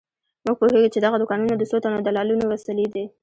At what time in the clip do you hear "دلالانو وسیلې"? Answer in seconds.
2.07-2.87